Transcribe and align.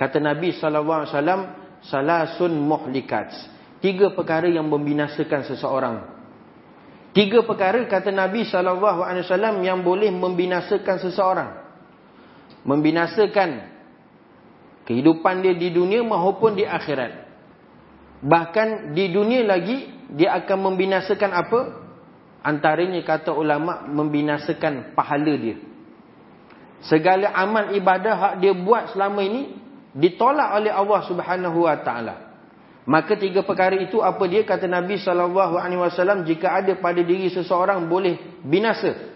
Kata 0.00 0.16
Nabi 0.16 0.56
wasallam, 0.56 1.52
salasun 1.84 2.56
muhlikat. 2.56 3.36
Tiga 3.84 4.16
perkara 4.16 4.48
yang 4.48 4.64
membinasakan 4.64 5.44
seseorang. 5.44 5.96
Tiga 7.12 7.44
perkara 7.44 7.84
kata 7.84 8.08
Nabi 8.08 8.48
wasallam 8.48 9.60
yang 9.60 9.84
boleh 9.84 10.08
membinasakan 10.08 11.04
seseorang. 11.04 11.50
Membinasakan 12.64 13.68
kehidupan 14.88 15.44
dia 15.44 15.52
di 15.52 15.68
dunia 15.68 16.00
maupun 16.00 16.56
di 16.56 16.64
akhirat. 16.64 17.28
Bahkan 18.24 18.96
di 18.96 19.04
dunia 19.12 19.44
lagi 19.44 19.84
dia 20.16 20.32
akan 20.40 20.72
membinasakan 20.72 21.28
apa? 21.28 21.60
Antaranya 22.40 23.04
kata 23.04 23.36
ulama 23.36 23.84
membinasakan 23.84 24.96
pahala 24.96 25.36
dia. 25.36 25.60
Segala 26.88 27.36
amal 27.36 27.76
ibadah 27.76 28.16
hak 28.16 28.34
dia 28.40 28.56
buat 28.56 28.96
selama 28.96 29.20
ini 29.20 29.59
ditolak 29.94 30.58
oleh 30.58 30.72
Allah 30.72 31.00
Subhanahu 31.06 31.66
wa 31.66 31.76
taala. 31.82 32.30
Maka 32.88 33.14
tiga 33.14 33.44
perkara 33.44 33.76
itu 33.78 34.00
apa 34.00 34.24
dia 34.26 34.42
kata 34.42 34.66
Nabi 34.66 34.98
sallallahu 34.98 35.54
alaihi 35.54 35.78
wasallam 35.78 36.26
jika 36.26 36.58
ada 36.58 36.74
pada 36.80 36.98
diri 37.04 37.30
seseorang 37.30 37.86
boleh 37.86 38.42
binasa. 38.42 39.14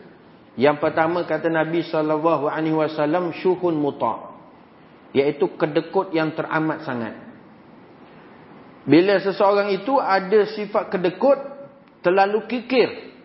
Yang 0.55 0.77
pertama 0.79 1.27
kata 1.27 1.51
Nabi 1.51 1.83
sallallahu 1.83 2.47
alaihi 2.47 2.77
wasallam 2.77 3.35
syuhun 3.35 3.75
muta. 3.75 4.31
Iaitu 5.15 5.59
kedekut 5.59 6.15
yang 6.15 6.35
teramat 6.35 6.87
sangat. 6.87 7.15
Bila 8.85 9.17
seseorang 9.19 9.73
itu 9.73 9.97
ada 9.97 10.45
sifat 10.55 10.93
kedekut 10.93 11.39
terlalu 12.05 12.45
kikir 12.47 13.17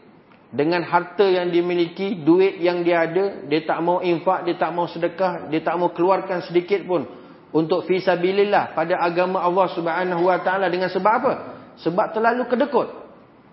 dengan 0.50 0.82
harta 0.82 1.30
yang 1.30 1.52
dimiliki, 1.54 2.16
duit 2.26 2.58
yang 2.58 2.82
dia 2.82 3.06
ada, 3.06 3.46
dia 3.46 3.62
tak 3.68 3.86
mau 3.86 4.02
infak, 4.02 4.50
dia 4.50 4.56
tak 4.58 4.72
mau 4.74 4.90
sedekah, 4.90 5.52
dia 5.52 5.62
tak 5.62 5.76
mau 5.78 5.94
keluarkan 5.94 6.48
sedikit 6.48 6.82
pun 6.90 7.06
untuk 7.50 7.90
fisabilillah 7.90 8.78
pada 8.78 9.02
agama 9.02 9.42
Allah 9.42 9.68
Subhanahu 9.74 10.30
wa 10.30 10.38
taala 10.46 10.70
dengan 10.70 10.90
sebab 10.94 11.14
apa? 11.24 11.34
Sebab 11.82 12.14
terlalu 12.14 12.46
kedekut. 12.46 12.90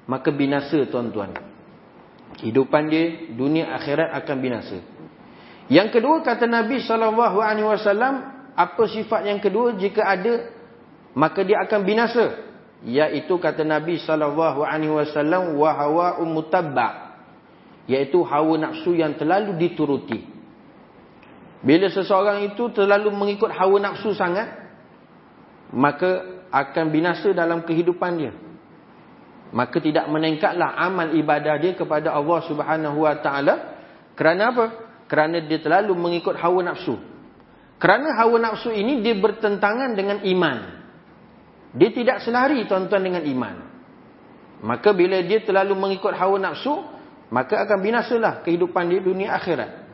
Maka 0.06 0.28
binasa 0.30 0.84
tuan-tuan. 0.86 1.34
Kehidupan 2.36 2.92
dia 2.92 3.32
dunia 3.32 3.72
akhirat 3.74 4.12
akan 4.22 4.36
binasa. 4.38 4.78
Yang 5.66 5.98
kedua 5.98 6.22
kata 6.22 6.46
Nabi 6.46 6.78
sallallahu 6.84 7.38
alaihi 7.42 7.66
wasallam, 7.66 8.14
apa 8.54 8.82
sifat 8.86 9.26
yang 9.26 9.40
kedua 9.42 9.74
jika 9.80 10.04
ada 10.04 10.52
maka 11.16 11.40
dia 11.40 11.64
akan 11.64 11.80
binasa. 11.82 12.44
Iaitu 12.84 13.40
kata 13.40 13.64
Nabi 13.64 13.96
sallallahu 13.96 14.60
alaihi 14.60 14.92
wasallam 14.92 15.56
wa 15.56 15.72
hawa 15.72 16.20
umutabba. 16.20 17.16
Iaitu 17.88 18.20
hawa 18.20 18.60
nafsu 18.60 18.92
yang 18.92 19.16
terlalu 19.16 19.56
dituruti. 19.56 20.35
Bila 21.66 21.90
seseorang 21.90 22.46
itu 22.46 22.70
terlalu 22.70 23.10
mengikut 23.10 23.50
hawa 23.50 23.82
nafsu 23.82 24.14
sangat, 24.14 24.54
maka 25.74 26.46
akan 26.54 26.94
binasa 26.94 27.34
dalam 27.34 27.66
kehidupan 27.66 28.12
dia. 28.14 28.30
Maka 29.50 29.82
tidak 29.82 30.06
meningkatlah 30.06 30.78
amal 30.78 31.10
ibadah 31.10 31.58
dia 31.58 31.74
kepada 31.74 32.14
Allah 32.14 32.38
Subhanahu 32.46 33.02
Wa 33.02 33.18
Taala. 33.18 33.54
Kerana 34.14 34.54
apa? 34.54 34.66
Kerana 35.10 35.42
dia 35.42 35.58
terlalu 35.58 35.94
mengikut 35.98 36.38
hawa 36.38 36.62
nafsu. 36.70 36.98
Kerana 37.82 38.14
hawa 38.14 38.38
nafsu 38.38 38.70
ini 38.70 39.02
dia 39.02 39.18
bertentangan 39.18 39.90
dengan 39.98 40.22
iman. 40.22 40.58
Dia 41.74 41.90
tidak 41.90 42.22
selari 42.22 42.62
tuan-tuan 42.70 43.02
dengan 43.02 43.22
iman. 43.26 43.56
Maka 44.62 44.94
bila 44.94 45.18
dia 45.22 45.42
terlalu 45.42 45.74
mengikut 45.74 46.14
hawa 46.14 46.38
nafsu, 46.38 46.78
maka 47.30 47.58
akan 47.66 47.78
binasalah 47.82 48.46
kehidupan 48.46 48.86
dia 48.86 49.02
dunia 49.02 49.34
akhirat. 49.34 49.85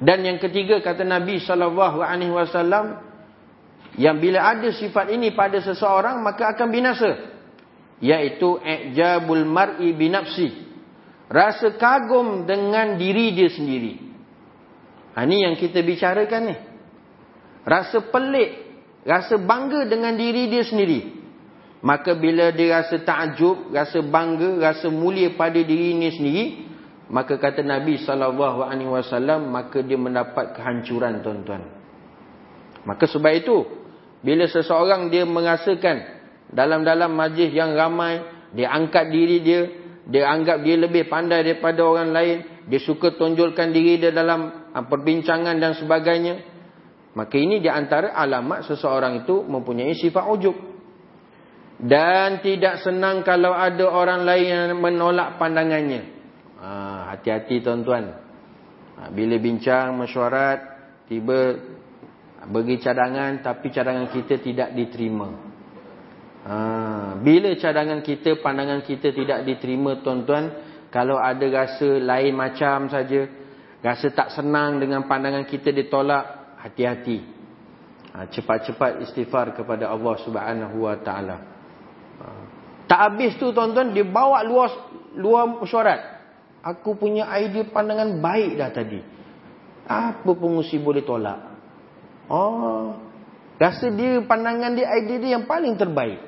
Dan 0.00 0.24
yang 0.24 0.38
ketiga 0.40 0.80
kata 0.80 1.04
Nabi 1.04 1.42
sallallahu 1.42 2.00
alaihi 2.00 2.32
wasallam 2.32 3.00
yang 4.00 4.16
bila 4.16 4.56
ada 4.56 4.72
sifat 4.72 5.12
ini 5.12 5.36
pada 5.36 5.60
seseorang 5.60 6.24
maka 6.24 6.56
akan 6.56 6.68
binasa 6.72 7.10
yaitu 8.02 8.58
ijabul 8.58 9.46
mar'i 9.46 9.94
bi 9.94 10.10
nafsi. 10.10 10.50
Rasa 11.32 11.78
kagum 11.78 12.44
dengan 12.44 12.98
diri 12.98 13.32
dia 13.32 13.48
sendiri. 13.48 13.94
Ha 15.16 15.24
ni 15.24 15.44
yang 15.44 15.56
kita 15.56 15.80
bicarakan 15.80 16.42
ni. 16.50 16.56
Rasa 17.62 18.02
pelik 18.10 18.50
rasa 19.06 19.38
bangga 19.38 19.86
dengan 19.86 20.18
diri 20.18 20.50
dia 20.50 20.66
sendiri. 20.66 21.22
Maka 21.82 22.18
bila 22.18 22.50
dia 22.50 22.82
rasa 22.82 23.00
takjub 23.00 23.70
rasa 23.70 24.02
bangga 24.02 24.58
rasa 24.60 24.90
mulia 24.90 25.34
pada 25.38 25.62
diri 25.62 25.94
ini 25.94 26.08
sendiri 26.10 26.44
maka 27.12 27.36
kata 27.36 27.60
Nabi 27.60 28.00
wasallam 28.00 29.52
maka 29.52 29.84
dia 29.84 30.00
mendapat 30.00 30.56
kehancuran 30.56 31.20
tuan-tuan. 31.20 31.60
Maka 32.88 33.04
sebab 33.04 33.32
itu 33.36 33.68
bila 34.24 34.48
seseorang 34.48 35.12
dia 35.12 35.28
merasakan 35.28 36.24
dalam-dalam 36.48 37.12
majlis 37.12 37.52
yang 37.52 37.76
ramai 37.76 38.24
dia 38.56 38.72
angkat 38.72 39.12
diri 39.12 39.44
dia, 39.44 39.60
dia 40.08 40.24
anggap 40.28 40.64
dia 40.64 40.76
lebih 40.80 41.08
pandai 41.12 41.44
daripada 41.44 41.84
orang 41.84 42.16
lain, 42.16 42.36
dia 42.64 42.80
suka 42.80 43.12
tonjolkan 43.16 43.76
diri 43.76 44.00
dia 44.00 44.12
dalam 44.12 44.72
ah, 44.72 44.84
perbincangan 44.84 45.60
dan 45.60 45.76
sebagainya. 45.76 46.48
Maka 47.12 47.36
ini 47.36 47.60
di 47.60 47.68
antara 47.68 48.16
alamat 48.16 48.64
seseorang 48.72 49.28
itu 49.28 49.44
mempunyai 49.44 49.92
sifat 49.92 50.24
ujub. 50.32 50.56
Dan 51.76 52.40
tidak 52.40 52.80
senang 52.80 53.20
kalau 53.20 53.52
ada 53.52 53.84
orang 53.84 54.24
lain 54.24 54.48
yang 54.48 54.80
menolak 54.80 55.36
pandangannya. 55.36 56.21
Ha, 57.22 57.38
hati-hati 57.38 57.62
ha, 57.62 57.64
tuan-tuan. 57.70 58.04
Ha, 58.98 59.00
bila 59.14 59.38
bincang 59.38 59.94
mesyuarat, 59.94 60.58
tiba 61.06 61.54
bagi 62.50 62.82
cadangan 62.82 63.38
tapi 63.38 63.70
cadangan 63.70 64.10
kita 64.10 64.42
tidak 64.42 64.74
diterima. 64.74 65.30
Ha, 66.42 66.56
bila 67.22 67.54
cadangan 67.54 68.02
kita, 68.02 68.42
pandangan 68.42 68.82
kita 68.82 69.14
tidak 69.14 69.46
diterima 69.46 70.02
tuan-tuan, 70.02 70.50
kalau 70.90 71.14
ada 71.14 71.46
rasa 71.46 72.02
lain 72.02 72.34
macam 72.34 72.90
saja, 72.90 73.30
rasa 73.78 74.10
tak 74.10 74.34
senang 74.34 74.82
dengan 74.82 75.06
pandangan 75.06 75.46
kita 75.46 75.70
ditolak, 75.70 76.58
hati-hati. 76.58 77.22
Ha, 78.18 78.26
cepat-cepat 78.26 79.06
istighfar 79.06 79.54
kepada 79.54 79.86
Allah 79.86 80.14
Subhanahu 80.26 80.90
Wa 80.90 80.98
Taala. 80.98 81.38
Tak 82.90 83.00
habis 83.08 83.38
tu 83.38 83.54
tuan-tuan, 83.54 83.94
dia 83.94 84.04
bawa 84.04 84.42
luar 84.42 84.68
luar 85.16 85.62
mesyuarat. 85.62 86.21
Aku 86.62 86.94
punya 86.94 87.26
idea 87.42 87.66
pandangan 87.66 88.22
baik 88.22 88.54
dah 88.54 88.70
tadi. 88.70 89.02
Apa 89.82 90.30
pengusi 90.30 90.78
boleh 90.78 91.02
tolak? 91.02 91.38
Oh, 92.30 92.94
rasa 93.58 93.90
dia 93.90 94.22
pandangan 94.22 94.70
dia, 94.78 94.86
idea 94.94 95.18
dia 95.18 95.30
yang 95.36 95.50
paling 95.50 95.74
terbaik. 95.74 96.22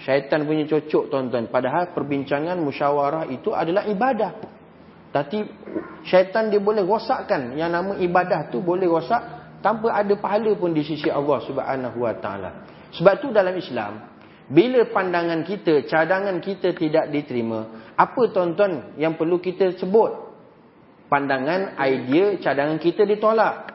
Syaitan 0.00 0.48
punya 0.48 0.64
cocok 0.64 1.12
tuan-tuan. 1.12 1.48
Padahal 1.48 1.92
perbincangan 1.92 2.56
musyawarah 2.60 3.28
itu 3.32 3.52
adalah 3.52 3.84
ibadah. 3.88 4.32
Tapi 5.12 5.44
syaitan 6.04 6.52
dia 6.52 6.60
boleh 6.60 6.84
rosakkan. 6.84 7.56
Yang 7.56 7.70
nama 7.72 7.92
ibadah 8.00 8.52
tu 8.52 8.60
boleh 8.60 8.84
rosak 8.84 9.20
tanpa 9.64 9.92
ada 9.92 10.12
pahala 10.16 10.52
pun 10.56 10.76
di 10.76 10.84
sisi 10.84 11.08
Allah 11.08 11.40
subhanahu 11.44 12.04
wa 12.04 12.12
ta'ala. 12.16 12.50
Sebab 12.92 13.14
tu 13.24 13.32
dalam 13.32 13.56
Islam, 13.56 14.15
bila 14.46 14.86
pandangan 14.94 15.42
kita, 15.42 15.90
cadangan 15.90 16.38
kita 16.38 16.70
tidak 16.78 17.10
diterima, 17.10 17.90
apa 17.98 18.22
tuan-tuan 18.30 18.94
yang 18.94 19.18
perlu 19.18 19.42
kita 19.42 19.74
sebut? 19.74 20.22
Pandangan, 21.10 21.74
idea, 21.82 22.38
cadangan 22.38 22.78
kita 22.78 23.02
ditolak. 23.02 23.74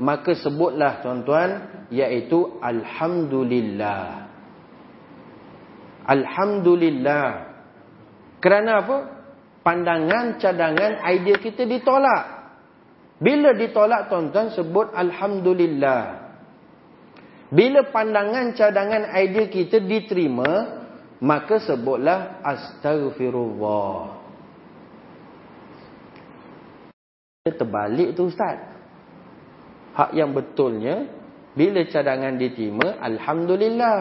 Maka 0.00 0.32
sebutlah 0.36 1.00
tuan-tuan, 1.00 1.50
iaitu 1.92 2.60
Alhamdulillah. 2.60 4.28
Alhamdulillah. 6.04 7.28
Kerana 8.40 8.70
apa? 8.84 8.96
Pandangan, 9.60 10.40
cadangan, 10.40 11.04
idea 11.04 11.36
kita 11.36 11.64
ditolak. 11.68 12.24
Bila 13.20 13.52
ditolak 13.56 14.08
tuan-tuan, 14.12 14.52
sebut 14.52 14.92
Alhamdulillah. 14.92 16.19
Bila 17.50 17.90
pandangan 17.90 18.54
cadangan 18.54 19.10
idea 19.10 19.50
kita 19.50 19.82
diterima, 19.82 20.80
maka 21.18 21.58
sebutlah 21.58 22.38
astaghfirullah. 22.46 24.22
Terbalik 27.50 28.14
tu 28.14 28.30
ustaz. 28.30 28.70
Hak 29.90 30.14
yang 30.14 30.30
betulnya 30.30 31.10
bila 31.58 31.82
cadangan 31.90 32.38
diterima 32.38 33.02
alhamdulillah. 33.02 33.98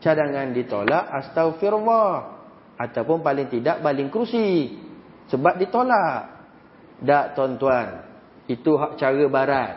Cadangan 0.00 0.56
ditolak 0.56 1.04
astaghfirullah. 1.20 2.12
Ataupun 2.80 3.20
paling 3.20 3.52
tidak 3.52 3.84
baling 3.84 4.08
kerusi. 4.08 4.72
Sebab 5.28 5.60
ditolak. 5.60 6.32
Tak 7.04 7.36
tuan-tuan. 7.36 8.08
Itu 8.48 8.80
hak 8.80 8.96
cara 8.96 9.24
barat. 9.28 9.74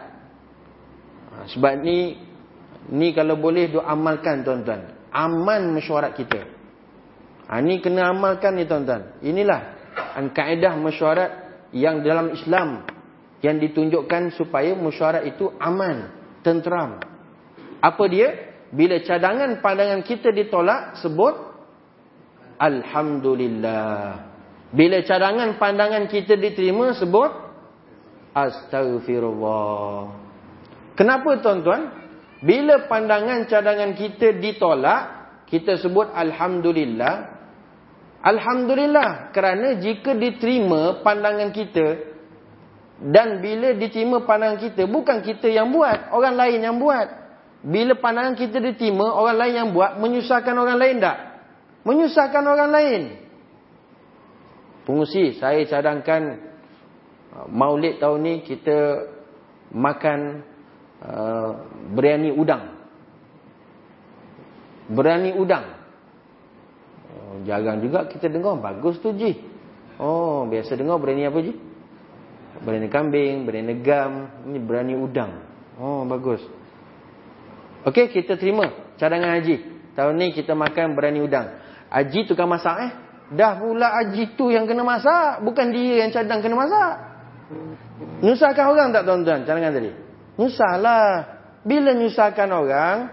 Ha, 1.29 1.35
sebab 1.51 1.83
ni 1.83 2.28
Ni 2.89 3.13
kalau 3.13 3.37
boleh 3.37 3.69
doa 3.69 3.85
amalkan 3.93 4.41
tuan-tuan. 4.41 4.97
Aman 5.13 5.73
mesyuarat 5.77 6.17
kita. 6.17 6.41
Ha, 7.49 7.61
ni 7.61 7.81
kena 7.81 8.09
amalkan 8.13 8.57
ni 8.57 8.65
tuan-tuan. 8.65 9.21
Inilah 9.21 9.77
kaedah 10.33 10.73
mesyuarat 10.77 11.31
yang 11.73 12.01
dalam 12.01 12.33
Islam. 12.33 12.85
Yang 13.39 13.71
ditunjukkan 13.71 14.35
supaya 14.35 14.73
mesyuarat 14.73 15.23
itu 15.29 15.53
aman. 15.61 16.11
Tenteram. 16.41 16.99
Apa 17.79 18.03
dia? 18.09 18.51
Bila 18.69 19.01
cadangan 19.01 19.63
pandangan 19.65 20.01
kita 20.05 20.29
ditolak, 20.29 21.01
sebut 21.01 21.49
Alhamdulillah. 22.59 24.27
Bila 24.69 25.01
cadangan 25.01 25.57
pandangan 25.57 26.05
kita 26.05 26.37
diterima, 26.37 26.93
sebut 26.93 27.31
Astaghfirullah. 28.35 30.13
Kenapa 30.93 31.39
tuan-tuan? 31.41 32.08
Bila 32.39 32.87
pandangan 32.87 33.47
cadangan 33.51 33.91
kita 33.99 34.39
ditolak, 34.39 35.01
kita 35.51 35.75
sebut 35.75 36.07
Alhamdulillah. 36.15 37.15
Alhamdulillah. 38.23 39.35
Kerana 39.35 39.75
jika 39.79 40.15
diterima 40.15 41.03
pandangan 41.03 41.51
kita, 41.51 41.87
dan 42.99 43.39
bila 43.39 43.75
diterima 43.75 44.27
pandangan 44.27 44.59
kita, 44.59 44.83
bukan 44.87 45.23
kita 45.23 45.47
yang 45.47 45.71
buat, 45.71 46.11
orang 46.11 46.35
lain 46.35 46.59
yang 46.59 46.77
buat. 46.79 47.07
Bila 47.63 47.95
pandangan 47.99 48.35
kita 48.39 48.59
diterima, 48.59 49.07
orang 49.15 49.37
lain 49.39 49.55
yang 49.55 49.69
buat, 49.71 49.99
menyusahkan 49.99 50.55
orang 50.55 50.79
lain 50.79 50.95
tak? 50.99 51.17
Menyusahkan 51.87 52.43
orang 52.43 52.71
lain. 52.71 53.01
Pengusi, 54.83 55.35
saya 55.39 55.63
cadangkan 55.67 56.39
uh, 57.35 57.47
maulid 57.51 57.99
tahun 58.03 58.19
ni 58.19 58.33
kita 58.43 59.07
makan 59.71 60.43
uh, 61.03 61.49
berani 61.93 62.31
udang. 62.33 62.63
Berani 64.89 65.31
udang. 65.37 65.65
Oh, 67.09 67.41
jarang 67.45 67.81
juga 67.81 68.09
kita 68.09 68.29
dengar. 68.29 68.57
Bagus 68.57 68.97
tu, 69.01 69.13
Ji. 69.13 69.37
Oh, 69.99 70.47
biasa 70.49 70.73
dengar 70.79 70.97
berani 70.97 71.27
apa, 71.27 71.39
Ji? 71.45 71.53
Berani 72.65 72.87
kambing, 72.89 73.45
berani 73.45 73.73
gam. 73.85 74.43
Ini 74.49 74.59
berani 74.61 74.93
udang. 74.97 75.31
Oh, 75.79 76.03
bagus. 76.09 76.41
Okey, 77.87 78.11
kita 78.11 78.35
terima 78.35 78.95
cadangan 78.99 79.39
Haji. 79.39 79.79
Tahun 79.95 80.15
ni 80.15 80.35
kita 80.35 80.51
makan 80.55 80.95
berani 80.95 81.23
udang. 81.23 81.59
Haji 81.89 82.27
tukang 82.27 82.47
masak 82.51 82.75
eh? 82.87 82.91
Dah 83.29 83.61
pula 83.61 83.93
haji 83.93 84.33
tu 84.33 84.49
yang 84.49 84.65
kena 84.65 84.81
masak. 84.81 85.45
Bukan 85.45 85.69
dia 85.69 86.05
yang 86.05 86.09
cadang 86.09 86.41
kena 86.41 86.57
masak. 86.57 86.93
Nyusahkan 88.25 88.65
orang 88.69 88.89
tak 88.89 89.05
tuan-tuan 89.05 89.45
cadangan 89.45 89.73
tadi? 89.73 89.91
Nyusahlah. 90.39 91.35
Bila 91.67 91.91
nyusahkan 91.91 92.47
orang, 92.47 93.11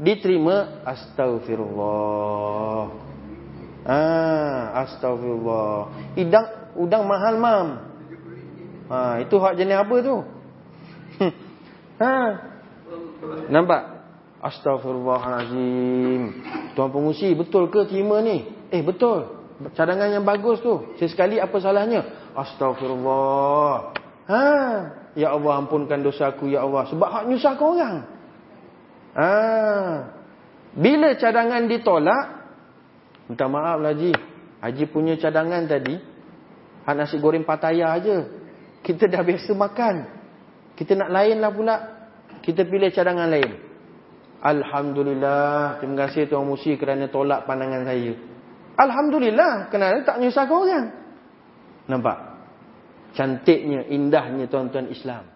diterima 0.00 0.80
astagfirullah. 0.88 2.88
Ah, 3.84 4.88
astagfirullah. 4.88 5.92
Idang 6.16 6.72
udang 6.80 7.04
mahal 7.04 7.36
mam. 7.36 7.68
Ha, 8.88 9.20
itu 9.20 9.36
hak 9.36 9.60
jenis 9.60 9.82
apa 9.82 9.94
tu? 10.00 10.16
ha. 12.00 12.16
Nampak? 13.52 13.82
Astagfirullahalazim. 14.40 16.22
Tuan 16.72 16.90
pengusi, 16.92 17.34
betul 17.34 17.68
ke 17.72 17.88
terima 17.88 18.20
ni? 18.24 18.46
Eh, 18.72 18.82
betul. 18.84 19.36
Cadangan 19.72 20.12
yang 20.12 20.24
bagus 20.24 20.60
tu. 20.60 20.94
Sesekali 21.00 21.40
apa 21.40 21.56
salahnya? 21.58 22.04
Astagfirullah. 22.36 23.95
Ha, 24.26 24.42
ya 25.14 25.38
Allah 25.38 25.52
ampunkan 25.62 26.02
dosaku 26.02 26.50
ya 26.50 26.66
Allah 26.66 26.90
sebab 26.90 27.08
hak 27.08 27.24
nyusahkan 27.30 27.66
orang. 27.66 27.96
Ha. 29.14 29.30
Bila 30.76 31.14
cadangan 31.16 31.64
ditolak, 31.70 32.24
minta 33.30 33.46
maaf 33.46 33.80
lah 33.80 33.94
Haji. 33.94 34.12
Haji 34.60 34.84
punya 34.90 35.14
cadangan 35.16 35.64
tadi 35.70 35.96
hak 36.86 36.94
nasi 36.94 37.16
goreng 37.22 37.46
pataya 37.46 37.94
aja. 37.94 38.26
Kita 38.82 39.10
dah 39.10 39.22
biasa 39.22 39.50
makan. 39.54 39.96
Kita 40.78 40.94
nak 40.94 41.10
lain 41.10 41.42
lah 41.42 41.50
pula. 41.50 41.76
Kita 42.42 42.62
pilih 42.62 42.90
cadangan 42.94 43.26
lain. 43.26 43.50
Alhamdulillah. 44.42 45.82
Terima 45.82 46.06
kasih 46.06 46.30
Tuan 46.30 46.46
Musi 46.46 46.78
kerana 46.78 47.10
tolak 47.10 47.48
pandangan 47.50 47.82
saya. 47.82 48.14
Alhamdulillah 48.76 49.72
kerana 49.72 50.04
tak 50.06 50.22
menyusahkan 50.22 50.54
orang. 50.54 50.86
Nampak? 51.90 52.35
Cantiknya, 53.16 53.88
indahnya 53.88 54.44
tuan-tuan 54.44 54.92
Islam. 54.92 55.35